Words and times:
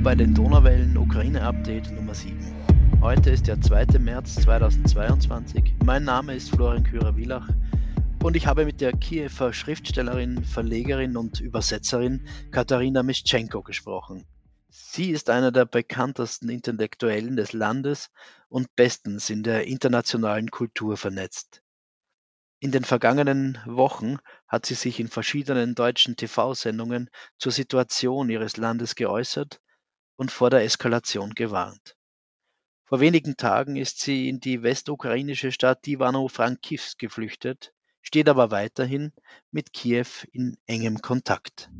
Bei 0.00 0.14
den 0.14 0.32
Donauwellen 0.32 0.96
Ukraine 0.96 1.42
Update 1.42 1.90
Nummer 1.90 2.14
7. 2.14 2.38
Heute 3.00 3.30
ist 3.30 3.48
der 3.48 3.60
2. 3.60 3.98
März 3.98 4.36
2022. 4.36 5.74
Mein 5.84 6.04
Name 6.04 6.36
ist 6.36 6.50
Florian 6.50 6.84
Kürer-Wielach 6.84 7.48
und 8.22 8.36
ich 8.36 8.46
habe 8.46 8.64
mit 8.64 8.80
der 8.80 8.92
Kiewer 8.92 9.52
Schriftstellerin, 9.52 10.44
Verlegerin 10.44 11.16
und 11.16 11.40
Übersetzerin 11.40 12.26
Katharina 12.52 13.02
Mischenko 13.02 13.62
gesprochen. 13.62 14.24
Sie 14.68 15.10
ist 15.10 15.30
einer 15.30 15.50
der 15.50 15.66
bekanntesten 15.66 16.48
Intellektuellen 16.48 17.34
des 17.34 17.52
Landes 17.52 18.10
und 18.48 18.74
bestens 18.76 19.30
in 19.30 19.42
der 19.42 19.66
internationalen 19.66 20.50
Kultur 20.50 20.96
vernetzt. 20.96 21.60
In 22.60 22.70
den 22.70 22.84
vergangenen 22.84 23.58
Wochen 23.66 24.18
hat 24.46 24.64
sie 24.64 24.74
sich 24.74 25.00
in 25.00 25.08
verschiedenen 25.08 25.74
deutschen 25.74 26.14
TV-Sendungen 26.14 27.10
zur 27.36 27.50
Situation 27.50 28.30
ihres 28.30 28.56
Landes 28.56 28.94
geäußert 28.94 29.60
und 30.18 30.32
vor 30.32 30.50
der 30.50 30.64
Eskalation 30.64 31.30
gewarnt. 31.34 31.96
Vor 32.84 33.00
wenigen 33.00 33.36
Tagen 33.36 33.76
ist 33.76 34.00
sie 34.00 34.28
in 34.28 34.40
die 34.40 34.62
westukrainische 34.62 35.52
Stadt 35.52 35.86
Ivano-Frankivsk 35.86 36.98
geflüchtet, 36.98 37.72
steht 38.02 38.28
aber 38.28 38.50
weiterhin 38.50 39.12
mit 39.52 39.72
Kiew 39.72 40.06
in 40.32 40.56
engem 40.66 41.00
Kontakt. 41.00 41.70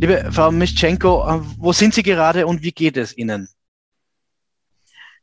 Liebe 0.00 0.30
Frau 0.30 0.52
Mischenko, 0.52 1.26
äh, 1.26 1.40
wo 1.58 1.72
sind 1.72 1.94
Sie 1.94 2.02
gerade 2.02 2.46
und 2.46 2.62
wie 2.62 2.72
geht 2.72 2.96
es 2.96 3.16
Ihnen? 3.16 3.48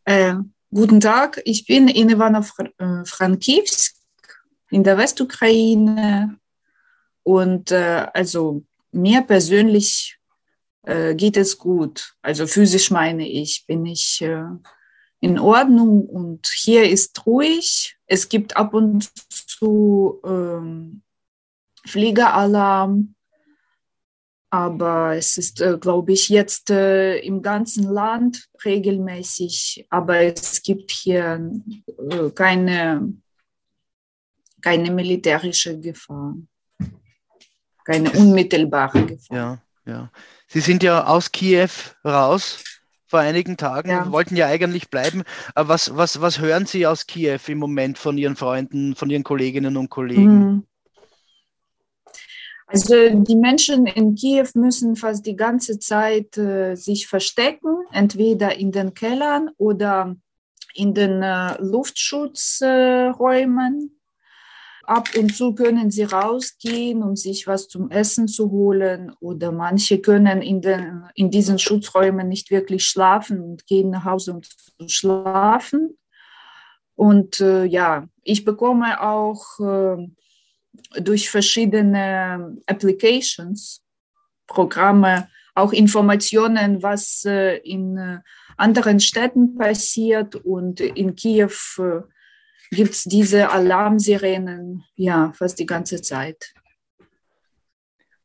Äh, 0.06 0.36
Guten 0.74 1.02
Tag, 1.02 1.42
ich 1.44 1.66
bin 1.66 1.90
in 1.90 2.10
Ivano-Frankivsk 2.10 3.94
in 4.70 4.84
der 4.86 4.98
Westukraine 4.98 6.40
und 7.24 7.72
äh, 7.72 8.08
also 8.14 8.64
mir 8.92 9.22
persönlich 9.22 10.18
äh, 10.84 11.16
geht 11.16 11.38
es 11.38 11.58
gut. 11.58 12.16
Also 12.22 12.48
physisch 12.48 12.92
meine 12.92 13.28
ich, 13.28 13.66
bin 13.68 13.86
ich 13.86 14.22
äh, 14.22 14.44
in 15.20 15.40
Ordnung 15.40 16.06
und 16.06 16.48
hier 16.48 16.90
ist 16.90 17.26
ruhig. 17.26 17.98
Es 18.08 18.28
gibt 18.28 18.58
ab 18.58 18.74
und 18.74 19.10
zu 19.48 20.20
ähm, 20.26 21.04
Fliegeralarm 21.86 23.16
aber 24.52 25.16
es 25.16 25.38
ist, 25.38 25.62
äh, 25.62 25.78
glaube 25.80 26.12
ich, 26.12 26.28
jetzt 26.28 26.70
äh, 26.70 27.18
im 27.20 27.42
ganzen 27.42 27.86
Land 27.86 28.50
regelmäßig. 28.66 29.88
Aber 29.90 30.18
es 30.20 30.62
gibt 30.62 30.92
hier 30.92 31.50
äh, 31.88 32.30
keine, 32.32 33.14
keine 34.60 34.92
militärische 34.92 35.80
Gefahr, 35.80 36.36
keine 37.86 38.12
unmittelbare 38.12 39.06
Gefahr. 39.06 39.38
Ja, 39.38 39.62
ja. 39.86 40.12
Sie 40.48 40.60
sind 40.60 40.84
ja 40.84 41.06
aus 41.06 41.32
Kiew 41.32 41.70
raus 42.06 42.64
vor 43.08 43.20
einigen 43.20 43.58
Tagen, 43.58 43.90
ja. 43.90 44.12
wollten 44.12 44.36
ja 44.36 44.48
eigentlich 44.48 44.90
bleiben. 44.90 45.24
Aber 45.54 45.70
was, 45.70 45.96
was, 45.96 46.20
was 46.22 46.40
hören 46.40 46.66
Sie 46.66 46.88
aus 46.88 47.06
Kiew 47.08 47.40
im 47.48 47.58
Moment 47.58 47.98
von 47.98 48.18
Ihren 48.18 48.38
Freunden, 48.38 48.96
von 48.96 49.10
Ihren 49.10 49.24
Kolleginnen 49.24 49.78
und 49.78 49.90
Kollegen? 49.90 50.40
Mhm. 50.40 50.64
Also 52.68 53.10
die 53.10 53.36
Menschen 53.36 53.86
in 53.86 54.16
Kiew 54.16 54.48
müssen 54.54 54.96
fast 54.96 55.26
die 55.26 55.36
ganze 55.36 55.78
Zeit 55.78 56.38
äh, 56.38 56.76
sich 56.76 57.06
verstecken, 57.08 57.84
entweder 57.92 58.56
in 58.56 58.72
den 58.72 58.94
Kellern 58.94 59.50
oder 59.58 60.16
in 60.74 60.94
den 60.94 61.22
äh, 61.22 61.62
Luftschutzräumen. 61.62 64.01
Ab 64.84 65.10
und 65.18 65.36
zu 65.36 65.54
können 65.54 65.92
sie 65.92 66.04
rausgehen, 66.04 67.04
um 67.04 67.16
sich 67.16 67.48
was 67.48 67.68
zum 67.68 67.92
Essen 67.92 68.28
zu 68.28 68.50
holen, 68.52 69.12
oder 69.20 69.52
manche 69.52 70.00
können 70.00 70.42
in, 70.42 70.62
den, 70.62 71.04
in 71.14 71.30
diesen 71.30 71.60
Schutzräumen 71.60 72.28
nicht 72.28 72.50
wirklich 72.52 72.86
schlafen 72.86 73.42
und 73.42 73.68
gehen 73.68 73.92
nach 73.92 74.06
Hause, 74.06 74.34
um 74.34 74.42
zu 74.44 74.88
schlafen. 74.88 75.98
Und 76.96 77.40
äh, 77.40 77.66
ja, 77.66 78.08
ich 78.24 78.44
bekomme 78.44 79.02
auch 79.02 79.60
äh, 79.60 80.08
durch 81.02 81.30
verschiedene 81.30 82.58
Applications, 82.66 83.84
Programme, 84.48 85.30
auch 85.56 85.74
Informationen, 85.74 86.82
was 86.82 87.24
äh, 87.26 87.58
in 87.58 87.98
äh, 87.98 88.20
anderen 88.58 89.00
Städten 89.00 89.56
passiert. 89.58 90.36
Und 90.36 90.80
in 90.80 91.16
Kiew 91.16 91.52
äh, 91.78 92.02
gibt 92.72 92.94
es 92.94 93.04
diese 93.04 93.52
Alarmsirenen 93.52 94.84
ja 94.96 95.32
fast 95.34 95.60
die 95.60 95.66
ganze 95.66 96.02
Zeit. 96.02 96.54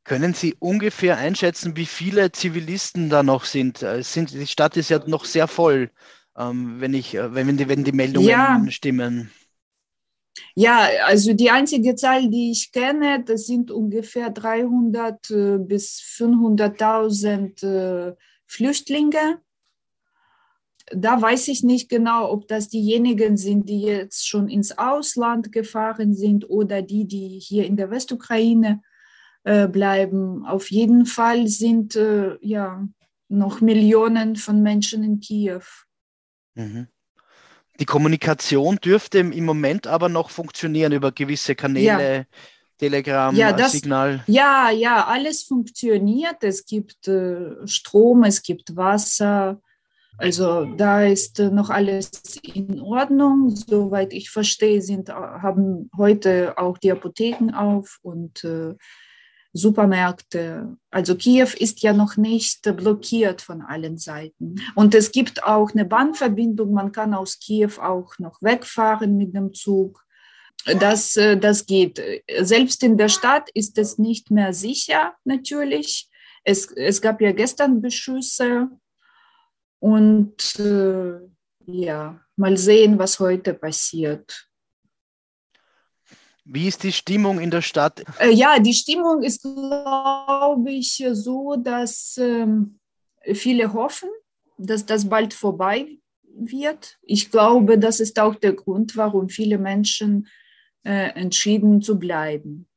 Können 0.05 0.35
Sie 0.35 0.55
ungefähr 0.61 1.19
einschätzen, 1.19 1.77
wie 1.77 1.87
viele 1.87 2.31
Zivilisten 2.31 3.11
da 3.11 3.25
noch 3.25 3.45
sind? 3.45 3.85
sind 4.01 4.33
die 4.33 4.47
Stadt 4.47 4.77
ist 4.77 4.89
ja 4.89 5.01
noch 5.07 5.25
sehr 5.25 5.49
voll, 5.49 5.91
ähm, 6.39 6.81
wenn, 6.81 6.95
ich, 6.95 7.15
wenn, 7.15 7.57
die, 7.57 7.69
wenn 7.69 7.83
die 7.83 7.93
Meldungen 7.93 8.29
ja. 8.29 8.65
stimmen. 8.69 9.33
Ja, 10.55 10.89
also 11.05 11.33
die 11.33 11.51
einzige 11.51 11.97
Zahl, 11.97 12.31
die 12.31 12.53
ich 12.53 12.71
kenne, 12.71 13.25
das 13.25 13.47
sind 13.47 13.71
ungefähr 13.71 14.31
300 14.31 15.31
äh, 15.31 15.59
bis 15.59 16.01
500.000 16.19 18.11
äh, 18.11 18.15
Flüchtlinge. 18.47 19.41
Da 20.93 21.21
weiß 21.21 21.49
ich 21.49 21.63
nicht 21.63 21.89
genau, 21.89 22.31
ob 22.31 22.47
das 22.47 22.69
diejenigen 22.69 23.37
sind, 23.37 23.69
die 23.69 23.83
jetzt 23.83 24.29
schon 24.29 24.49
ins 24.49 24.79
Ausland 24.79 25.51
gefahren 25.51 26.15
sind 26.15 26.49
oder 26.49 26.83
die, 26.83 27.07
die 27.07 27.41
hier 27.41 27.67
in 27.67 27.77
der 27.77 27.91
Westukraine 27.91 28.83
äh, 29.43 29.67
bleiben. 29.67 30.47
Auf 30.47 30.71
jeden 30.71 31.07
Fall 31.07 31.49
sind 31.49 31.99
ja 32.41 32.87
noch 33.29 33.61
Millionen 33.61 34.37
von 34.37 34.63
Menschen 34.63 35.03
in 35.03 35.21
Kiew. 35.21 35.63
Mhm. 36.55 36.87
Die 37.79 37.85
Kommunikation 37.85 38.77
dürfte 38.77 39.19
im 39.19 39.45
Moment 39.45 39.87
aber 39.87 40.09
noch 40.09 40.31
funktionieren 40.31 40.93
über 40.93 41.13
gewisse 41.13 41.55
Kanäle. 41.55 42.17
Ja. 42.17 42.25
Telegram, 42.79 43.35
ja, 43.35 43.55
das, 43.55 43.73
Signal. 43.73 44.23
Ja, 44.27 44.71
ja, 44.71 45.07
alles 45.07 45.45
funktioniert. 45.45 46.43
Es 46.43 46.67
gibt 46.67 47.09
äh, 47.09 47.67
Strom, 47.67 48.25
es 48.25 48.43
gibt 48.43 48.77
Wasser. 48.77 49.63
Also 50.19 50.65
da 50.65 51.05
ist 51.05 51.39
äh, 51.41 51.51
noch 51.51 51.71
alles 51.71 52.11
in 52.43 52.81
Ordnung. 52.81 53.51
Soweit 53.51 54.13
ich 54.13 54.31
verstehe, 54.31 54.81
sind, 54.81 55.11
haben 55.11 55.91
heute 55.97 56.57
auch 56.57 56.79
die 56.79 56.93
Apotheken 56.93 57.53
auf 57.55 57.99
und 58.03 58.43
äh, 58.45 58.75
Supermärkte. 59.53 60.77
Also 60.91 61.17
Kiew 61.17 61.49
ist 61.59 61.83
ja 61.83 61.93
noch 61.93 62.17
nicht 62.17 62.63
blockiert 62.77 63.43
von 63.43 63.63
allen 63.63 63.99
Seiten. 63.99 64.57
Und 64.75 64.95
es 64.95 65.13
gibt 65.13 65.45
auch 65.45 65.73
eine 65.73 65.85
Bahnverbindung. 65.85 66.73
Man 66.73 66.93
kann 66.93 67.15
aus 67.15 67.39
Kiew 67.39 67.79
auch 67.81 68.19
noch 68.19 68.41
wegfahren 68.43 69.17
mit 69.17 69.35
dem 69.35 69.53
Zug. 69.53 70.03
Das, 70.81 71.17
äh, 71.17 71.37
das 71.37 71.67
geht. 71.67 72.03
Selbst 72.41 72.83
in 72.83 72.97
der 72.97 73.09
Stadt 73.09 73.51
ist 73.53 73.77
es 73.79 73.99
nicht 73.99 74.31
mehr 74.31 74.53
sicher, 74.53 75.15
natürlich. 75.25 76.09
Es, 76.45 76.71
es 76.73 77.03
gab 77.03 77.21
ja 77.21 77.33
gestern 77.33 77.83
Beschüsse. 77.83 78.69
Und 79.79 80.59
äh, 80.59 81.19
ja, 81.67 82.21
mal 82.37 82.57
sehen, 82.57 82.99
was 82.99 83.19
heute 83.19 83.55
passiert. 83.55 84.49
Wie 86.45 86.69
ist 86.69 86.85
die 86.85 86.93
Stimmung 86.93 87.41
in 87.41 87.51
der 87.51 87.63
Stadt? 87.63 88.05
Äh, 88.21 88.31
ja, 88.31 88.59
die 88.61 88.73
Stimmung 88.73 89.23
ist, 89.23 89.43
glaube 89.43 90.71
ich, 90.71 91.05
so, 91.13 91.57
dass 91.57 92.17
ähm, 92.19 92.79
viele 93.35 93.73
hoffen, 93.73 94.09
dass 94.57 94.87
das 94.87 95.09
bald 95.09 95.35
vorbei 95.35 95.99
wird. 96.23 96.99
Ich 97.03 97.31
glaube, 97.31 97.79
das 97.79 97.99
ist 97.99 98.19
auch 98.21 98.37
der 98.37 98.53
Grund, 98.53 98.97
warum 98.97 99.29
viele 99.29 99.59
Menschen 99.59 100.29
äh, 100.85 101.11
entschieden 101.15 101.83
zu 101.83 101.99
bleiben. 101.99 102.69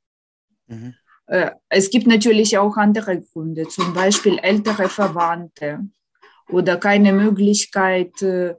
Mhm. 0.65 0.95
Äh, 1.27 1.51
es 1.69 1.91
gibt 1.91 2.07
natürlich 2.07 2.57
auch 2.57 2.75
andere 2.75 3.21
Gründe, 3.21 3.67
zum 3.67 3.93
Beispiel 3.93 4.39
ältere 4.39 4.89
Verwandte 4.89 5.87
oder 6.49 6.77
keine 6.77 7.13
Möglichkeit, 7.13 8.21
äh, 8.21 8.55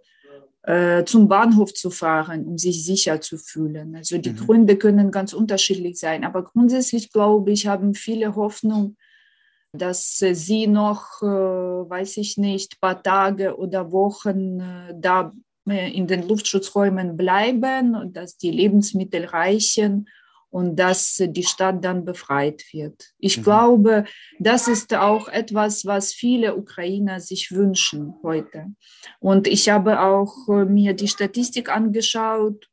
äh, 0.62 1.04
zum 1.04 1.28
Bahnhof 1.28 1.72
zu 1.72 1.90
fahren, 1.90 2.46
um 2.46 2.58
sich 2.58 2.84
sicher 2.84 3.20
zu 3.20 3.38
fühlen. 3.38 3.96
Also 3.96 4.18
die 4.18 4.30
mhm. 4.30 4.36
Gründe 4.36 4.76
können 4.76 5.10
ganz 5.10 5.32
unterschiedlich 5.32 5.98
sein. 5.98 6.24
Aber 6.24 6.44
grundsätzlich, 6.44 7.12
glaube 7.12 7.50
ich, 7.50 7.66
haben 7.66 7.94
viele 7.94 8.36
Hoffnung, 8.36 8.96
dass 9.72 10.18
sie 10.18 10.66
noch, 10.66 11.22
äh, 11.22 11.26
weiß 11.26 12.18
ich 12.18 12.36
nicht, 12.36 12.80
paar 12.80 13.02
Tage 13.02 13.56
oder 13.56 13.90
Wochen 13.92 14.60
äh, 14.60 14.94
da 14.94 15.32
in 15.66 16.06
den 16.06 16.26
Luftschutzräumen 16.26 17.16
bleiben 17.16 17.94
und 17.94 18.16
dass 18.16 18.36
die 18.36 18.50
Lebensmittel 18.50 19.26
reichen 19.26 20.08
und 20.50 20.76
dass 20.76 21.22
die 21.24 21.44
Stadt 21.44 21.84
dann 21.84 22.04
befreit 22.04 22.64
wird. 22.72 23.10
Ich 23.18 23.38
mhm. 23.38 23.42
glaube, 23.42 24.04
das 24.38 24.66
ist 24.68 24.92
auch 24.94 25.28
etwas, 25.28 25.86
was 25.86 26.12
viele 26.12 26.56
Ukrainer 26.56 27.20
sich 27.20 27.52
wünschen 27.52 28.14
heute. 28.22 28.66
Und 29.20 29.46
ich 29.46 29.68
habe 29.68 30.00
auch 30.00 30.48
äh, 30.48 30.64
mir 30.64 30.94
die 30.94 31.08
Statistik 31.08 31.70
angeschaut. 31.70 32.68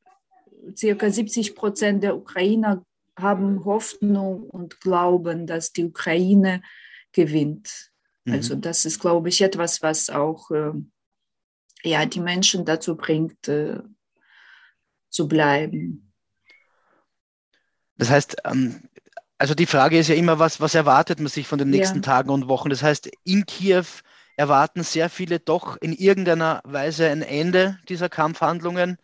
Circa 0.75 1.09
70 1.09 1.55
Prozent 1.55 2.03
der 2.03 2.17
Ukrainer 2.17 2.83
haben 3.15 3.63
Hoffnung 3.63 4.43
und 4.43 4.81
glauben, 4.81 5.47
dass 5.47 5.71
die 5.71 5.85
Ukraine 5.85 6.61
gewinnt. 7.11 7.91
Mhm. 8.25 8.33
Also 8.33 8.55
das 8.55 8.85
ist, 8.85 8.99
glaube 8.99 9.29
ich, 9.29 9.41
etwas, 9.41 9.83
was 9.83 10.09
auch 10.09 10.49
äh, 10.49 10.73
ja, 11.83 12.05
die 12.05 12.19
Menschen 12.19 12.65
dazu 12.65 12.97
bringt, 12.97 13.47
äh, 13.47 13.79
zu 15.09 15.27
bleiben. 15.27 16.06
Das 17.97 18.09
heißt, 18.09 18.37
ähm, 18.45 18.81
also 19.37 19.53
die 19.53 19.65
Frage 19.65 19.97
ist 19.97 20.07
ja 20.07 20.15
immer, 20.15 20.39
was, 20.39 20.61
was 20.61 20.75
erwartet 20.75 21.19
man 21.19 21.27
sich 21.27 21.47
von 21.47 21.59
den 21.59 21.69
nächsten 21.69 21.97
ja. 21.97 22.01
Tagen 22.01 22.29
und 22.29 22.47
Wochen? 22.47 22.69
Das 22.69 22.81
heißt, 22.81 23.09
in 23.23 23.45
Kiew 23.45 23.85
erwarten 24.35 24.83
sehr 24.83 25.09
viele 25.09 25.39
doch 25.39 25.77
in 25.77 25.93
irgendeiner 25.93 26.61
Weise 26.63 27.09
ein 27.09 27.21
Ende 27.21 27.79
dieser 27.89 28.09
Kampfhandlungen. 28.09 28.97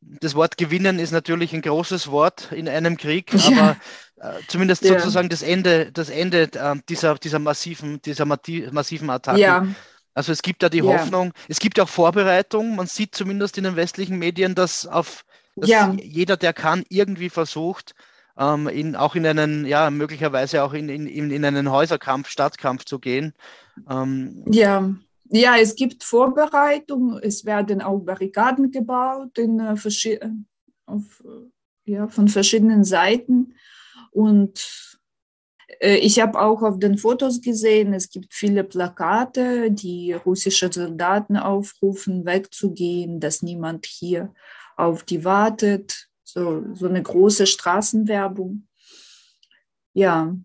Das 0.00 0.34
Wort 0.34 0.58
gewinnen 0.58 0.98
ist 0.98 1.12
natürlich 1.12 1.54
ein 1.54 1.62
großes 1.62 2.10
Wort 2.10 2.52
in 2.52 2.68
einem 2.68 2.96
Krieg, 2.96 3.32
ja. 3.32 3.76
aber 4.18 4.36
äh, 4.36 4.40
zumindest 4.48 4.84
ja. 4.84 4.98
sozusagen 4.98 5.28
das 5.28 5.42
Ende, 5.42 5.90
das 5.92 6.10
Ende 6.10 6.50
äh, 6.52 6.76
dieser, 6.88 7.14
dieser 7.14 7.38
massiven, 7.38 8.02
dieser 8.02 8.26
massiven 8.26 9.10
Attacke. 9.10 9.40
Ja. 9.40 9.66
Also 10.12 10.30
es 10.30 10.42
gibt 10.42 10.62
da 10.62 10.68
die 10.68 10.82
Hoffnung, 10.82 11.32
es 11.48 11.58
gibt 11.58 11.80
auch 11.80 11.88
Vorbereitung. 11.88 12.76
Man 12.76 12.86
sieht 12.86 13.16
zumindest 13.16 13.58
in 13.58 13.64
den 13.64 13.74
westlichen 13.74 14.18
Medien, 14.18 14.54
dass 14.54 14.86
auf 14.86 15.24
dass 15.56 15.70
jeder, 16.02 16.36
der 16.36 16.52
kann, 16.52 16.84
irgendwie 16.88 17.30
versucht, 17.30 17.94
ähm, 18.38 18.68
in, 18.68 18.96
auch 18.96 19.14
in 19.14 19.26
einen, 19.26 19.66
ja, 19.66 19.90
möglicherweise 19.90 20.62
auch 20.64 20.72
in, 20.72 20.88
in, 20.88 21.30
in 21.30 21.44
einen 21.44 21.70
Häuserkampf, 21.70 22.28
Stadtkampf 22.28 22.84
zu 22.84 22.98
gehen. 22.98 23.32
Ähm, 23.88 24.44
ja. 24.50 24.92
ja, 25.28 25.56
es 25.56 25.74
gibt 25.76 26.04
Vorbereitungen, 26.04 27.20
es 27.22 27.44
werden 27.44 27.80
auch 27.80 27.98
Barrikaden 28.00 28.70
gebaut 28.70 29.38
in, 29.38 29.60
äh, 29.60 30.20
auf, 30.86 31.22
äh, 31.24 31.92
ja, 31.92 32.08
von 32.08 32.28
verschiedenen 32.28 32.84
Seiten. 32.84 33.54
Und 34.10 34.98
äh, 35.80 35.96
ich 35.96 36.20
habe 36.20 36.40
auch 36.40 36.62
auf 36.62 36.78
den 36.78 36.98
Fotos 36.98 37.40
gesehen, 37.40 37.94
es 37.94 38.10
gibt 38.10 38.34
viele 38.34 38.64
Plakate, 38.64 39.70
die 39.70 40.12
russische 40.12 40.72
Soldaten 40.72 41.36
aufrufen, 41.36 42.24
wegzugehen, 42.24 43.20
dass 43.20 43.42
niemand 43.42 43.86
hier 43.86 44.34
auf 44.76 45.04
die 45.04 45.24
wartet 45.24 46.08
so, 46.34 46.64
so 46.74 46.88
eine 46.88 47.02
große 47.02 47.46
Straßenwerbung. 47.46 48.66
Ja, 49.92 50.36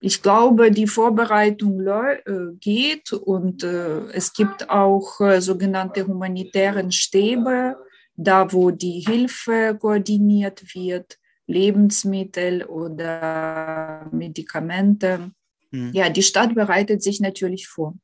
ich 0.00 0.22
glaube, 0.22 0.70
die 0.70 0.86
Vorbereitung 0.86 1.86
äh, 1.86 2.54
geht 2.58 3.12
und 3.12 3.62
äh, 3.62 4.06
es 4.12 4.32
gibt 4.32 4.70
auch 4.70 5.20
äh, 5.20 5.40
sogenannte 5.40 6.06
humanitären 6.06 6.90
Stäbe, 6.92 7.76
da 8.16 8.50
wo 8.52 8.70
die 8.70 9.04
Hilfe 9.06 9.76
koordiniert 9.78 10.74
wird, 10.74 11.18
Lebensmittel 11.46 12.64
oder 12.64 14.08
Medikamente. 14.12 15.30
Mhm. 15.70 15.92
Ja, 15.92 16.08
die 16.08 16.22
Stadt 16.22 16.54
bereitet 16.54 17.02
sich 17.02 17.20
natürlich 17.20 17.68
vor. 17.68 17.94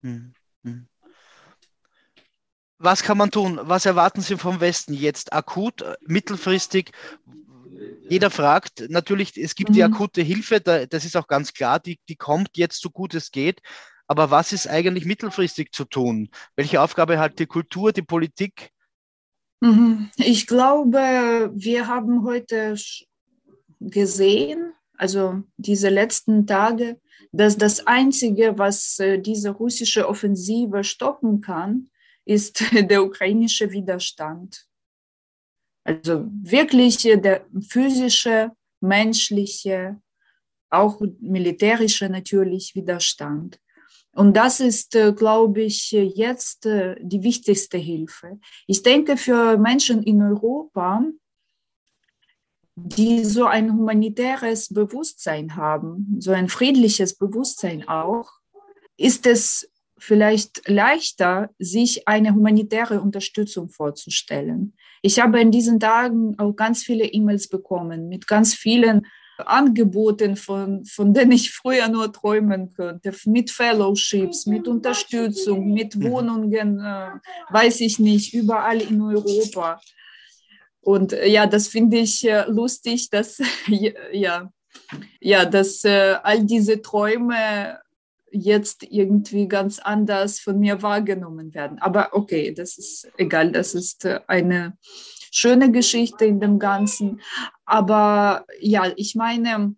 Mhm. 0.00 0.32
Mhm. 0.62 0.88
Was 2.78 3.02
kann 3.02 3.16
man 3.16 3.30
tun? 3.30 3.58
Was 3.62 3.86
erwarten 3.86 4.20
Sie 4.20 4.36
vom 4.36 4.60
Westen 4.60 4.92
jetzt 4.92 5.32
akut, 5.32 5.84
mittelfristig? 6.06 6.92
Jeder 8.08 8.30
fragt, 8.30 8.84
natürlich, 8.88 9.36
es 9.36 9.54
gibt 9.54 9.70
mhm. 9.70 9.74
die 9.74 9.84
akute 9.84 10.22
Hilfe, 10.22 10.60
das 10.60 11.04
ist 11.04 11.16
auch 11.16 11.26
ganz 11.26 11.52
klar, 11.52 11.80
die, 11.80 11.98
die 12.08 12.16
kommt 12.16 12.50
jetzt 12.56 12.80
so 12.80 12.90
gut 12.90 13.14
es 13.14 13.30
geht. 13.30 13.60
Aber 14.06 14.30
was 14.30 14.52
ist 14.52 14.68
eigentlich 14.68 15.04
mittelfristig 15.04 15.72
zu 15.72 15.84
tun? 15.84 16.30
Welche 16.54 16.80
Aufgabe 16.80 17.18
hat 17.18 17.38
die 17.38 17.46
Kultur, 17.46 17.92
die 17.92 18.02
Politik? 18.02 18.70
Mhm. 19.60 20.10
Ich 20.16 20.46
glaube, 20.46 21.50
wir 21.54 21.86
haben 21.88 22.24
heute 22.24 22.76
gesehen, 23.80 24.72
also 24.96 25.42
diese 25.56 25.88
letzten 25.88 26.46
Tage, 26.46 27.00
dass 27.32 27.58
das 27.58 27.86
Einzige, 27.86 28.58
was 28.58 28.98
äh, 28.98 29.18
diese 29.18 29.50
russische 29.50 30.08
Offensive 30.08 30.84
stoppen 30.84 31.40
kann, 31.40 31.90
ist 32.26 32.62
der 32.90 33.02
ukrainische 33.02 33.70
Widerstand. 33.70 34.66
Also 35.84 36.26
wirklich 36.28 36.98
der 36.98 37.46
physische, 37.68 38.52
menschliche, 38.80 40.00
auch 40.68 41.00
militärische 41.20 42.08
natürlich 42.08 42.74
Widerstand. 42.74 43.60
Und 44.12 44.36
das 44.36 44.60
ist, 44.60 44.94
äh, 44.96 45.12
glaube 45.12 45.62
ich, 45.62 45.92
jetzt 45.92 46.66
äh, 46.66 46.96
die 47.00 47.22
wichtigste 47.22 47.78
Hilfe. 47.78 48.40
Ich 48.66 48.82
denke, 48.82 49.16
für 49.16 49.58
Menschen 49.58 50.02
in 50.02 50.22
Europa, 50.22 51.04
die 52.74 53.24
so 53.24 53.44
ein 53.44 53.72
humanitäres 53.72 54.72
Bewusstsein 54.72 55.54
haben, 55.54 56.16
so 56.18 56.32
ein 56.32 56.48
friedliches 56.48 57.16
Bewusstsein 57.16 57.86
auch, 57.88 58.30
ist 58.96 59.26
es 59.26 59.70
vielleicht 59.98 60.68
leichter, 60.68 61.50
sich 61.58 62.06
eine 62.06 62.34
humanitäre 62.34 63.00
Unterstützung 63.00 63.68
vorzustellen. 63.68 64.74
Ich 65.02 65.20
habe 65.20 65.40
in 65.40 65.50
diesen 65.50 65.80
Tagen 65.80 66.38
auch 66.38 66.52
ganz 66.52 66.82
viele 66.82 67.04
E-Mails 67.04 67.48
bekommen 67.48 68.08
mit 68.08 68.26
ganz 68.26 68.54
vielen 68.54 69.06
Angeboten, 69.38 70.36
von, 70.36 70.84
von 70.86 71.12
denen 71.12 71.32
ich 71.32 71.52
früher 71.52 71.88
nur 71.88 72.12
träumen 72.12 72.72
könnte, 72.72 73.12
mit 73.26 73.50
Fellowships, 73.50 74.46
mit 74.46 74.66
Unterstützung, 74.66 75.72
mit 75.72 75.96
mhm. 75.96 76.10
Wohnungen, 76.10 76.80
äh, 76.80 77.10
weiß 77.50 77.80
ich 77.80 77.98
nicht, 77.98 78.32
überall 78.32 78.80
in 78.80 79.00
Europa. 79.02 79.80
Und 80.80 81.12
äh, 81.12 81.28
ja, 81.28 81.46
das 81.46 81.68
finde 81.68 81.98
ich 81.98 82.26
äh, 82.26 82.44
lustig, 82.48 83.10
dass, 83.10 83.38
ja, 84.12 84.50
ja, 85.20 85.44
dass 85.44 85.84
äh, 85.84 86.16
all 86.22 86.44
diese 86.44 86.80
Träume 86.80 87.78
jetzt 88.30 88.82
irgendwie 88.82 89.48
ganz 89.48 89.78
anders 89.78 90.40
von 90.40 90.58
mir 90.58 90.82
wahrgenommen 90.82 91.54
werden. 91.54 91.78
Aber 91.78 92.10
okay, 92.12 92.52
das 92.52 92.78
ist 92.78 93.08
egal, 93.16 93.52
das 93.52 93.74
ist 93.74 94.04
äh, 94.04 94.20
eine 94.26 94.76
schöne 95.30 95.70
Geschichte 95.70 96.24
in 96.24 96.40
dem 96.40 96.58
Ganzen. 96.58 97.20
Aber 97.64 98.46
ja, 98.60 98.92
ich 98.96 99.14
meine, 99.14 99.76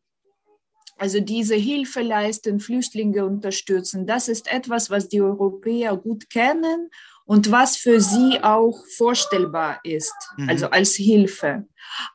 also 0.96 1.20
diese 1.20 1.54
Hilfe 1.54 2.02
leisten, 2.02 2.60
Flüchtlinge 2.60 3.24
unterstützen, 3.24 4.06
das 4.06 4.28
ist 4.28 4.52
etwas, 4.52 4.90
was 4.90 5.08
die 5.08 5.20
Europäer 5.20 5.96
gut 5.96 6.28
kennen 6.30 6.90
und 7.24 7.50
was 7.50 7.76
für 7.76 8.00
sie 8.00 8.40
auch 8.42 8.84
vorstellbar 8.96 9.80
ist, 9.84 10.14
mhm. 10.36 10.48
also 10.48 10.70
als 10.70 10.94
Hilfe. 10.94 11.66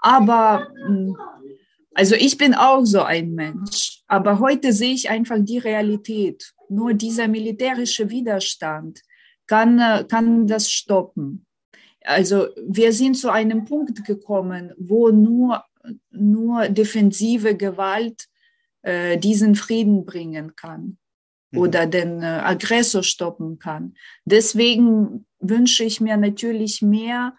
Aber 0.02 0.68
hm, 0.86 1.16
also 1.96 2.16
ich 2.16 2.38
bin 2.38 2.56
auch 2.56 2.86
so 2.86 3.04
ein 3.04 3.34
Mensch, 3.34 4.03
aber 4.14 4.38
heute 4.38 4.74
sehe 4.74 4.94
ich 4.94 5.10
einfach 5.10 5.40
die 5.40 5.58
Realität. 5.58 6.54
Nur 6.70 6.94
dieser 6.94 7.28
militärische 7.28 8.12
Widerstand 8.12 9.02
kann, 9.48 9.80
äh, 9.80 10.06
kann 10.08 10.46
das 10.46 10.72
stoppen. 10.72 11.48
Also 12.04 12.50
wir 12.64 12.94
sind 12.94 13.16
zu 13.16 13.32
einem 13.32 13.66
Punkt 13.66 14.06
gekommen, 14.06 14.72
wo 14.78 15.10
nur, 15.10 15.64
nur 16.12 16.70
defensive 16.70 17.58
Gewalt 17.58 18.28
äh, 18.84 19.18
diesen 19.18 19.56
Frieden 19.56 20.06
bringen 20.06 20.56
kann 20.56 21.00
mhm. 21.50 21.60
oder 21.60 21.88
den 21.88 22.22
äh, 22.22 22.26
Aggressor 22.26 23.02
stoppen 23.02 23.58
kann. 23.58 23.96
Deswegen 24.26 25.26
wünsche 25.40 25.86
ich 25.86 26.02
mir 26.02 26.18
natürlich 26.18 26.84
mehr 26.84 27.36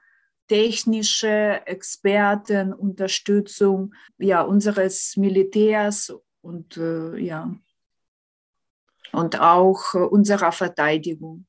technische 0.49 1.62
Experten, 1.66 2.73
Unterstützung 2.73 3.95
ja, 4.19 4.43
unseres 4.43 5.16
Militärs 5.16 6.12
und 6.45 6.77
äh, 6.77 7.17
ja 7.19 7.55
und 9.15 9.41
auch 9.41 9.95
äh, 9.95 9.99
unserer 9.99 10.53
Verteidigung. 10.53 11.47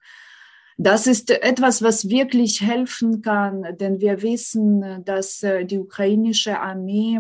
Das 0.78 1.08
ist 1.08 1.32
etwas, 1.32 1.82
was 1.82 2.10
wirklich 2.10 2.62
helfen 2.62 3.22
kann, 3.22 3.78
denn 3.80 4.02
wir 4.02 4.22
wissen, 4.22 5.04
dass 5.06 5.42
äh, 5.42 5.66
die 5.66 5.80
ukrainische 5.80 6.60
Armee 6.60 7.20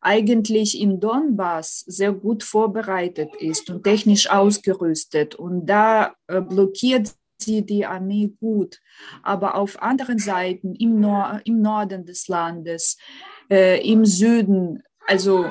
eigentlich 0.00 0.80
in 0.80 1.00
Donbass 1.00 1.80
sehr 1.80 2.12
gut 2.12 2.42
vorbereitet 2.42 3.34
ist 3.36 3.70
und 3.70 3.84
technisch 3.84 4.30
ausgerüstet. 4.30 5.34
Und 5.34 5.66
da 5.66 6.14
äh, 6.28 6.42
blockiert 6.42 7.12
sie 7.38 7.62
die 7.62 7.86
Armee 7.86 8.30
gut. 8.38 8.80
Aber 9.22 9.56
auf 9.56 9.82
anderen 9.82 10.18
Seiten, 10.18 10.74
im, 10.74 11.00
Nor 11.00 11.40
im 11.44 11.60
Norden 11.60 12.04
des 12.04 12.28
Landes, 12.28 12.98
äh, 13.50 13.80
im 13.90 14.04
Süden, 14.04 14.82
also 15.06 15.46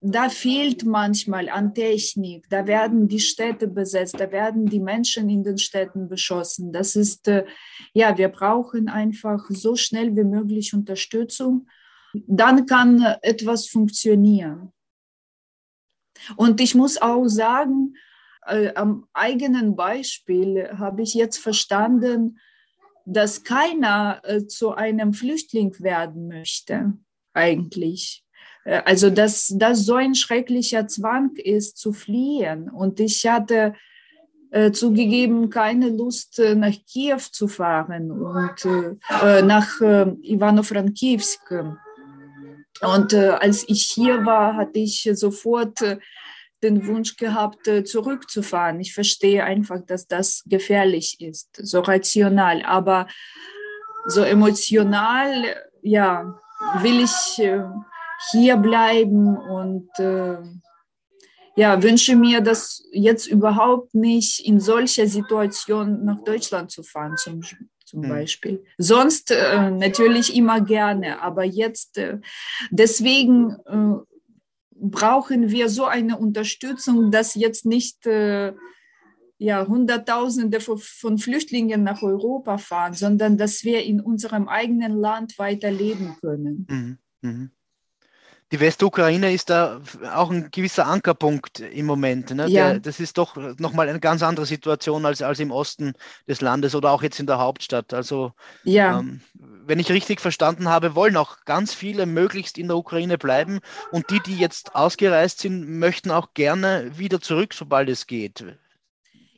da 0.00 0.30
fehlt 0.30 0.84
manchmal 0.84 1.50
an 1.50 1.74
Technik, 1.74 2.48
da 2.48 2.66
werden 2.66 3.06
die 3.06 3.20
Städte 3.20 3.68
besetzt, 3.68 4.18
da 4.18 4.32
werden 4.32 4.66
die 4.66 4.80
Menschen 4.80 5.28
in 5.28 5.44
den 5.44 5.58
Städten 5.58 6.08
beschossen. 6.08 6.72
Das 6.72 6.96
ist, 6.96 7.28
äh, 7.28 7.44
ja, 7.92 8.16
wir 8.16 8.28
brauchen 8.28 8.88
einfach 8.88 9.44
so 9.50 9.76
schnell 9.76 10.16
wie 10.16 10.24
möglich 10.24 10.72
Unterstützung. 10.72 11.68
Dann 12.14 12.64
kann 12.64 13.04
etwas 13.20 13.68
funktionieren. 13.68 14.72
Und 16.36 16.60
ich 16.60 16.74
muss 16.74 17.00
auch 17.00 17.26
sagen, 17.26 17.94
äh, 18.46 18.72
am 18.74 19.06
eigenen 19.12 19.76
Beispiel 19.76 20.70
habe 20.78 21.02
ich 21.02 21.12
jetzt 21.12 21.38
verstanden, 21.38 22.38
dass 23.04 23.44
keiner 23.44 24.22
äh, 24.24 24.46
zu 24.46 24.72
einem 24.72 25.12
Flüchtling 25.12 25.78
werden 25.80 26.28
möchte, 26.28 26.94
eigentlich. 27.34 28.24
Äh, 28.64 28.82
also 28.84 29.10
dass 29.10 29.52
das 29.56 29.84
so 29.84 29.94
ein 29.94 30.14
schrecklicher 30.14 30.86
Zwang 30.86 31.32
ist 31.36 31.78
zu 31.78 31.92
fliehen. 31.92 32.68
Und 32.68 33.00
ich 33.00 33.26
hatte 33.26 33.74
äh, 34.50 34.72
zugegeben 34.72 35.50
keine 35.50 35.88
Lust, 35.90 36.38
äh, 36.38 36.54
nach 36.54 36.74
Kiew 36.90 37.20
zu 37.30 37.48
fahren 37.48 38.10
und 38.10 38.64
äh, 39.22 39.42
nach 39.42 39.80
äh, 39.80 40.06
Ivano-Frankivsk. 40.22 41.54
Und 42.82 43.12
äh, 43.12 43.28
als 43.28 43.68
ich 43.68 43.82
hier 43.84 44.24
war, 44.24 44.56
hatte 44.56 44.78
ich 44.78 45.08
sofort 45.14 45.82
äh, 45.82 45.98
den 46.62 46.86
Wunsch 46.86 47.16
gehabt, 47.16 47.70
zurückzufahren. 47.84 48.80
Ich 48.80 48.92
verstehe 48.92 49.44
einfach, 49.44 49.80
dass 49.86 50.06
das 50.06 50.42
gefährlich 50.44 51.18
ist, 51.18 51.48
so 51.56 51.80
rational. 51.80 52.62
Aber 52.66 53.06
so 54.06 54.22
emotional, 54.22 55.56
ja, 55.80 56.38
will 56.82 57.00
ich 57.00 57.40
hier 58.30 58.56
bleiben 58.56 59.36
und 59.36 59.88
äh, 59.98 60.36
ja, 61.56 61.82
wünsche 61.82 62.16
mir 62.16 62.40
das 62.40 62.82
jetzt 62.92 63.26
überhaupt 63.26 63.94
nicht 63.94 64.40
in 64.46 64.60
solcher 64.60 65.06
Situation 65.06 66.04
nach 66.04 66.22
Deutschland 66.24 66.70
zu 66.70 66.82
fahren, 66.82 67.16
zum, 67.16 67.42
zum 67.84 68.00
mhm. 68.00 68.08
Beispiel. 68.08 68.64
Sonst 68.78 69.30
äh, 69.30 69.70
natürlich 69.70 70.34
immer 70.34 70.60
gerne, 70.60 71.20
aber 71.20 71.44
jetzt 71.44 71.98
äh, 71.98 72.18
deswegen 72.70 73.56
äh, 73.66 73.94
brauchen 74.70 75.50
wir 75.50 75.68
so 75.68 75.84
eine 75.84 76.16
Unterstützung, 76.18 77.10
dass 77.10 77.34
jetzt 77.34 77.66
nicht 77.66 78.06
äh, 78.06 78.54
ja, 79.38 79.66
Hunderttausende 79.66 80.60
von 80.60 81.18
Flüchtlingen 81.18 81.82
nach 81.82 82.02
Europa 82.02 82.58
fahren, 82.58 82.92
sondern 82.92 83.38
dass 83.38 83.64
wir 83.64 83.82
in 83.82 84.00
unserem 84.00 84.48
eigenen 84.48 84.98
Land 84.98 85.38
weiterleben 85.38 86.16
können. 86.20 86.66
Mhm. 86.68 86.98
Mhm 87.22 87.50
die 88.52 88.58
Westukraine 88.58 89.32
ist 89.32 89.48
da 89.48 89.80
auch 90.12 90.30
ein 90.30 90.50
gewisser 90.50 90.86
Ankerpunkt 90.86 91.60
im 91.60 91.86
Moment. 91.86 92.30
Ne? 92.30 92.48
Ja. 92.48 92.70
Der, 92.70 92.80
das 92.80 92.98
ist 92.98 93.16
doch 93.16 93.36
nochmal 93.58 93.88
eine 93.88 94.00
ganz 94.00 94.22
andere 94.22 94.44
Situation 94.44 95.06
als, 95.06 95.22
als 95.22 95.38
im 95.38 95.52
Osten 95.52 95.92
des 96.26 96.40
Landes 96.40 96.74
oder 96.74 96.90
auch 96.90 97.02
jetzt 97.02 97.20
in 97.20 97.26
der 97.26 97.38
Hauptstadt. 97.38 97.94
Also, 97.94 98.32
ja. 98.64 98.98
ähm, 98.98 99.20
wenn 99.38 99.78
ich 99.78 99.92
richtig 99.92 100.20
verstanden 100.20 100.68
habe, 100.68 100.96
wollen 100.96 101.16
auch 101.16 101.44
ganz 101.44 101.74
viele 101.74 102.06
möglichst 102.06 102.58
in 102.58 102.66
der 102.66 102.76
Ukraine 102.76 103.18
bleiben 103.18 103.60
und 103.92 104.10
die, 104.10 104.20
die 104.20 104.36
jetzt 104.36 104.74
ausgereist 104.74 105.38
sind, 105.38 105.78
möchten 105.78 106.10
auch 106.10 106.34
gerne 106.34 106.90
wieder 106.96 107.20
zurück, 107.20 107.54
sobald 107.54 107.88
es 107.88 108.08
geht. 108.08 108.44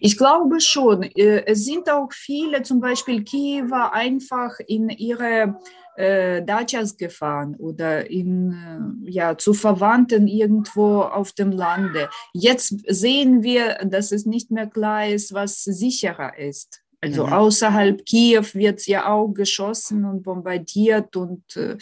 Ich 0.04 0.18
glaube 0.18 0.61
schon. 0.61 1.04
Äh, 1.04 1.44
es 1.47 1.64
sind 1.64 1.88
auch 1.88 2.12
viele, 2.12 2.64
zum 2.64 2.80
Beispiel 2.80 3.23
Kiewer, 3.23 3.92
einfach 3.92 4.59
in 4.66 4.88
ihre 4.88 5.61
äh, 5.94 6.42
Dachas 6.42 6.97
gefahren 6.97 7.54
oder 7.54 8.11
in, 8.11 9.04
äh, 9.06 9.11
ja, 9.11 9.38
zu 9.38 9.54
Verwandten 9.54 10.26
irgendwo 10.26 11.02
auf 11.02 11.30
dem 11.30 11.52
Lande. 11.52 12.11
Jetzt 12.32 12.75
sehen 12.88 13.44
wir, 13.44 13.78
dass 13.85 14.11
es 14.11 14.26
nicht 14.26 14.50
mehr 14.50 14.66
klar 14.66 15.06
ist, 15.06 15.35
was 15.35 15.62
sicherer 15.62 16.37
ist. 16.37 16.82
Also 17.00 17.26
mhm. 17.26 17.32
außerhalb 17.32 18.04
Kiew 18.04 18.44
wird 18.54 18.80
es 18.80 18.87
ja 18.87 19.06
auch 19.09 19.28
geschossen 19.28 20.04
und 20.04 20.25
bombardiert 20.25 21.14
und 21.14 21.56
äh, 21.56 21.76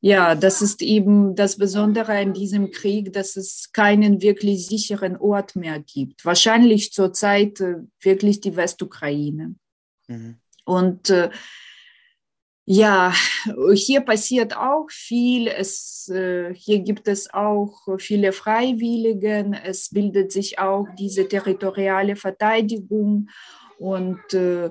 ja, 0.00 0.34
das 0.36 0.62
ist 0.62 0.80
eben 0.80 1.34
das 1.34 1.56
Besondere 1.56 2.20
in 2.22 2.32
diesem 2.32 2.70
Krieg, 2.70 3.12
dass 3.12 3.36
es 3.36 3.72
keinen 3.72 4.22
wirklich 4.22 4.66
sicheren 4.66 5.16
Ort 5.16 5.56
mehr 5.56 5.80
gibt. 5.80 6.24
Wahrscheinlich 6.24 6.92
zurzeit 6.92 7.60
äh, 7.60 7.76
wirklich 8.00 8.40
die 8.40 8.54
Westukraine. 8.54 9.56
Mhm. 10.06 10.36
Und 10.64 11.10
äh, 11.10 11.30
ja, 12.64 13.14
hier 13.72 14.02
passiert 14.02 14.54
auch 14.54 14.88
viel. 14.90 15.48
Es, 15.48 16.08
äh, 16.10 16.54
hier 16.54 16.80
gibt 16.80 17.08
es 17.08 17.32
auch 17.32 17.88
viele 17.98 18.32
Freiwilligen. 18.32 19.54
Es 19.54 19.88
bildet 19.88 20.30
sich 20.30 20.58
auch 20.58 20.86
diese 20.98 21.26
territoriale 21.26 22.14
Verteidigung. 22.14 23.30
Und 23.78 24.34
äh, 24.34 24.70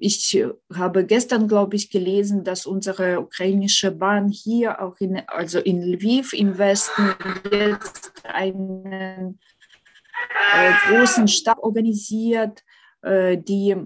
ich 0.00 0.44
habe 0.74 1.04
gestern, 1.04 1.48
glaube 1.48 1.76
ich, 1.76 1.90
gelesen, 1.90 2.44
dass 2.44 2.66
unsere 2.66 3.20
ukrainische 3.20 3.90
Bahn 3.90 4.28
hier 4.28 4.80
auch 4.82 4.96
in, 5.00 5.22
also 5.26 5.58
in 5.58 5.82
Lviv 5.82 6.32
im 6.32 6.58
Westen 6.58 7.14
jetzt 7.50 8.12
einen 8.24 9.38
äh, 10.54 10.72
großen 10.88 11.28
Stab 11.28 11.58
organisiert, 11.62 12.62
äh, 13.02 13.38
die 13.38 13.76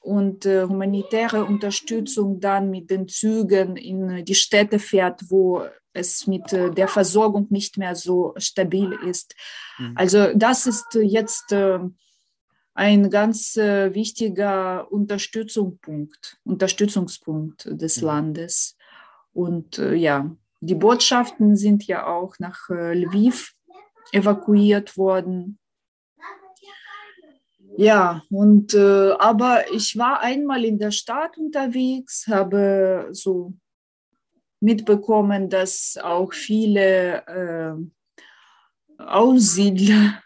und 0.00 0.44
äh, 0.44 0.64
humanitäre 0.64 1.44
Unterstützung 1.44 2.38
dann 2.38 2.70
mit 2.70 2.90
den 2.90 3.08
Zügen 3.08 3.76
in 3.76 4.24
die 4.24 4.34
Städte 4.34 4.78
fährt, 4.78 5.30
wo 5.30 5.64
es 5.94 6.26
mit 6.26 6.52
äh, 6.52 6.70
der 6.70 6.88
Versorgung 6.88 7.46
nicht 7.50 7.78
mehr 7.78 7.94
so 7.94 8.34
stabil 8.36 8.92
ist. 9.06 9.34
Mhm. 9.78 9.92
Also 9.94 10.34
das 10.34 10.66
ist 10.66 10.86
jetzt 10.94 11.52
äh, 11.52 11.78
ein 12.74 13.08
ganz 13.08 13.56
äh, 13.56 13.94
wichtiger 13.94 14.90
Unterstützungspunkt, 14.90 16.38
Unterstützungspunkt 16.44 17.68
des 17.70 18.00
mhm. 18.00 18.06
Landes. 18.06 18.76
Und 19.32 19.78
äh, 19.78 19.94
ja, 19.94 20.30
die 20.60 20.74
Botschaften 20.74 21.56
sind 21.56 21.86
ja 21.86 22.06
auch 22.06 22.38
nach 22.38 22.68
äh, 22.70 22.94
Lviv 22.94 23.54
evakuiert 24.12 24.96
worden. 24.96 25.58
Ja, 27.76 28.22
und 28.30 28.74
äh, 28.74 29.12
aber 29.12 29.72
ich 29.72 29.96
war 29.98 30.20
einmal 30.20 30.64
in 30.64 30.78
der 30.78 30.92
Stadt 30.92 31.36
unterwegs, 31.38 32.26
habe 32.28 33.08
so 33.10 33.54
mitbekommen, 34.60 35.48
dass 35.50 35.98
auch 36.00 36.32
viele 36.32 37.26
äh, 37.26 39.02
Aussiedler 39.02 40.23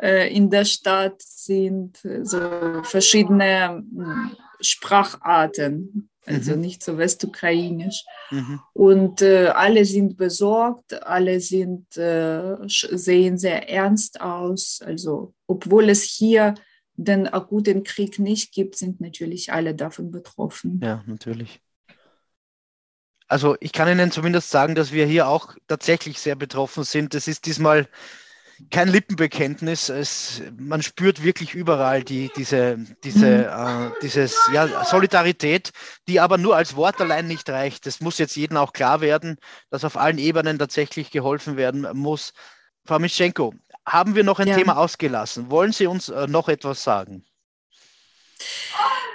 in 0.00 0.48
der 0.50 0.64
Stadt 0.64 1.20
sind, 1.20 1.98
so 2.22 2.82
verschiedene 2.84 3.84
hm, 3.94 4.36
Spracharten, 4.60 6.08
also 6.28 6.54
mhm. 6.54 6.60
nicht 6.60 6.82
so 6.82 6.98
westukrainisch. 6.98 8.04
Mhm. 8.30 8.60
Und 8.74 9.22
äh, 9.22 9.48
alle 9.48 9.84
sind 9.84 10.16
besorgt, 10.16 11.02
alle 11.02 11.40
sind, 11.40 11.96
äh, 11.96 12.56
sehen 12.66 13.38
sehr 13.38 13.68
ernst 13.68 14.20
aus, 14.20 14.80
also 14.84 15.34
obwohl 15.46 15.88
es 15.88 16.02
hier 16.02 16.54
den 16.94 17.28
akuten 17.28 17.84
Krieg 17.84 18.18
nicht 18.18 18.52
gibt, 18.52 18.76
sind 18.76 19.00
natürlich 19.00 19.52
alle 19.52 19.74
davon 19.74 20.10
betroffen. 20.10 20.80
Ja, 20.82 21.02
natürlich. 21.06 21.60
Also 23.28 23.56
ich 23.60 23.72
kann 23.72 23.88
Ihnen 23.88 24.10
zumindest 24.10 24.50
sagen, 24.50 24.74
dass 24.74 24.90
wir 24.90 25.06
hier 25.06 25.28
auch 25.28 25.54
tatsächlich 25.68 26.18
sehr 26.18 26.34
betroffen 26.34 26.82
sind. 26.82 27.14
Das 27.14 27.28
ist 27.28 27.46
diesmal 27.46 27.86
kein 28.70 28.88
Lippenbekenntnis. 28.88 29.88
Es, 29.88 30.42
man 30.56 30.82
spürt 30.82 31.22
wirklich 31.22 31.54
überall 31.54 32.02
die, 32.02 32.30
diese, 32.36 32.78
diese, 33.04 33.26
mhm. 33.26 33.92
äh, 33.92 34.00
dieses, 34.02 34.36
ja, 34.52 34.84
Solidarität, 34.84 35.72
die 36.08 36.20
aber 36.20 36.38
nur 36.38 36.56
als 36.56 36.76
Wort 36.76 37.00
allein 37.00 37.26
nicht 37.26 37.48
reicht. 37.48 37.86
Es 37.86 38.00
muss 38.00 38.18
jetzt 38.18 38.36
jedem 38.36 38.56
auch 38.56 38.72
klar 38.72 39.00
werden, 39.00 39.36
dass 39.70 39.84
auf 39.84 39.96
allen 39.96 40.18
Ebenen 40.18 40.58
tatsächlich 40.58 41.10
geholfen 41.10 41.56
werden 41.56 41.86
muss. 41.92 42.32
Frau 42.84 42.98
Mischenko, 42.98 43.54
haben 43.86 44.14
wir 44.14 44.24
noch 44.24 44.38
ein 44.38 44.48
ja. 44.48 44.56
Thema 44.56 44.76
ausgelassen? 44.76 45.50
Wollen 45.50 45.72
Sie 45.72 45.86
uns 45.86 46.08
äh, 46.08 46.26
noch 46.26 46.48
etwas 46.48 46.82
sagen? 46.82 47.24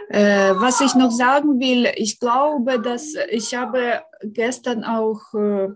Äh, 0.10 0.54
was 0.56 0.82
ich 0.82 0.96
noch 0.96 1.12
sagen 1.12 1.60
will, 1.60 1.92
ich 1.96 2.20
glaube, 2.20 2.80
dass 2.80 3.14
ich 3.30 3.56
habe 3.56 4.02
gestern 4.22 4.84
auch 4.84 5.34
äh, 5.34 5.70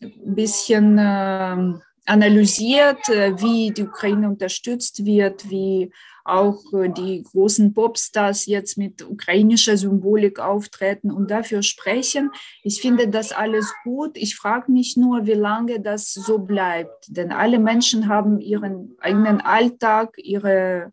ein 0.00 0.34
bisschen 0.34 0.98
äh, 0.98 1.78
analysiert, 2.04 3.08
äh, 3.08 3.40
wie 3.40 3.70
die 3.70 3.84
Ukraine 3.84 4.28
unterstützt 4.28 5.04
wird, 5.04 5.48
wie 5.50 5.92
auch 6.24 6.60
äh, 6.72 6.88
die 6.88 7.22
großen 7.22 7.74
Popstars 7.74 8.46
jetzt 8.46 8.76
mit 8.78 9.02
ukrainischer 9.02 9.76
Symbolik 9.76 10.38
auftreten 10.38 11.10
und 11.10 11.30
dafür 11.30 11.62
sprechen. 11.62 12.30
Ich 12.62 12.80
finde 12.80 13.08
das 13.08 13.32
alles 13.32 13.72
gut. 13.84 14.16
Ich 14.16 14.36
frage 14.36 14.70
mich 14.72 14.96
nur, 14.96 15.26
wie 15.26 15.32
lange 15.32 15.80
das 15.80 16.12
so 16.12 16.38
bleibt. 16.38 17.06
Denn 17.08 17.32
alle 17.32 17.58
Menschen 17.58 18.08
haben 18.08 18.40
ihren 18.40 18.96
eigenen 19.00 19.40
Alltag, 19.40 20.14
ihre 20.16 20.92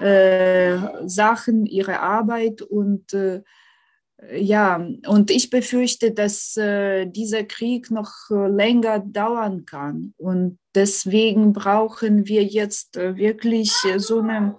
äh, 0.00 0.78
Sachen, 1.06 1.66
ihre 1.66 2.00
Arbeit 2.00 2.62
und 2.62 3.12
äh, 3.12 3.42
ja, 4.32 4.86
und 5.06 5.30
ich 5.30 5.50
befürchte, 5.50 6.12
dass 6.12 6.56
äh, 6.56 7.06
dieser 7.06 7.44
Krieg 7.44 7.90
noch 7.90 8.12
äh, 8.30 8.48
länger 8.48 9.00
dauern 9.00 9.64
kann. 9.64 10.14
Und 10.18 10.58
deswegen 10.74 11.52
brauchen 11.52 12.26
wir 12.26 12.44
jetzt 12.44 12.96
äh, 12.96 13.16
wirklich 13.16 13.72
äh, 13.88 13.98
so 13.98 14.20
eine 14.20 14.56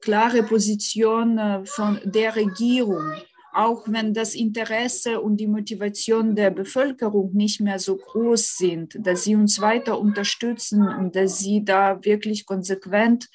klare 0.00 0.42
Position 0.42 1.38
äh, 1.38 1.64
von 1.64 2.00
der 2.04 2.36
Regierung, 2.36 3.12
auch 3.54 3.84
wenn 3.86 4.12
das 4.12 4.34
Interesse 4.34 5.22
und 5.22 5.38
die 5.38 5.46
Motivation 5.46 6.36
der 6.36 6.50
Bevölkerung 6.50 7.32
nicht 7.32 7.60
mehr 7.60 7.78
so 7.78 7.96
groß 7.96 8.58
sind, 8.58 8.98
dass 9.00 9.24
sie 9.24 9.36
uns 9.36 9.60
weiter 9.60 9.98
unterstützen 9.98 10.86
und 10.86 11.16
dass 11.16 11.38
sie 11.38 11.64
da 11.64 12.04
wirklich 12.04 12.44
konsequent 12.44 13.28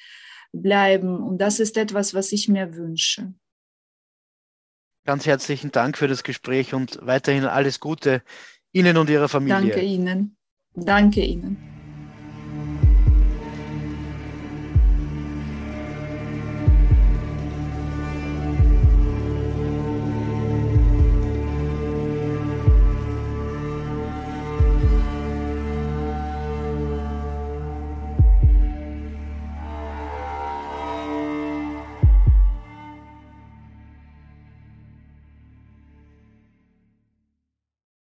bleiben. 0.52 1.16
Und 1.16 1.38
das 1.38 1.58
ist 1.58 1.76
etwas, 1.76 2.14
was 2.14 2.30
ich 2.30 2.48
mir 2.48 2.76
wünsche. 2.76 3.34
Ganz 5.04 5.26
herzlichen 5.26 5.72
Dank 5.72 5.98
für 5.98 6.06
das 6.06 6.22
Gespräch 6.22 6.74
und 6.74 6.98
weiterhin 7.02 7.44
alles 7.44 7.80
Gute 7.80 8.22
Ihnen 8.72 8.96
und 8.96 9.10
Ihrer 9.10 9.28
Familie. 9.28 9.70
Danke 9.70 9.82
Ihnen. 9.82 10.36
Danke 10.74 11.24
Ihnen. 11.24 11.71